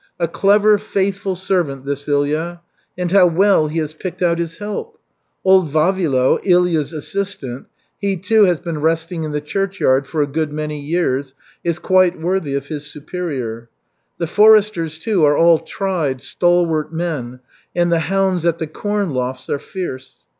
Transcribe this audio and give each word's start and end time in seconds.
A 0.19 0.27
clever, 0.27 0.79
faithful 0.79 1.35
servant 1.35 1.85
this 1.85 2.07
Ilya. 2.07 2.61
And 2.97 3.11
how 3.11 3.27
well 3.27 3.67
he 3.67 3.77
has 3.77 3.93
picked 3.93 4.23
out 4.23 4.39
his 4.39 4.57
help! 4.57 4.97
Old 5.45 5.69
Vavilo, 5.71 6.39
Ilya's 6.43 6.91
assistant 6.91 7.67
he 7.99 8.17
too 8.17 8.45
has 8.45 8.57
been 8.57 8.81
resting 8.81 9.23
in 9.23 9.31
the 9.31 9.39
churchyard 9.41 10.07
for 10.07 10.23
a 10.23 10.25
good 10.25 10.51
many 10.51 10.79
years 10.79 11.35
is 11.63 11.77
quite 11.77 12.19
worthy 12.19 12.55
of 12.55 12.65
his 12.65 12.87
superior. 12.87 13.69
The 14.17 14.25
foresters, 14.25 14.97
too, 14.97 15.23
are 15.23 15.37
all 15.37 15.59
tried, 15.59 16.19
stalwart 16.23 16.91
men, 16.91 17.39
and 17.75 17.91
the 17.91 17.99
hounds 17.99 18.43
at 18.43 18.57
the 18.57 18.65
corn 18.65 19.11
lofts 19.11 19.51
are 19.51 19.59
fierce. 19.59 20.15